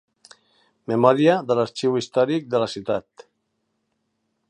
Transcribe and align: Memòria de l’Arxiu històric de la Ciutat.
Memòria 0.91 1.35
de 1.51 1.59
l’Arxiu 1.59 2.01
històric 2.01 2.51
de 2.55 2.65
la 2.65 2.71
Ciutat. 2.77 3.29